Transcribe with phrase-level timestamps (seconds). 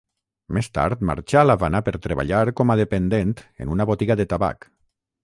[0.57, 4.71] Més tard marxà a l'Havana per treballar com a dependent en una botiga de tabac.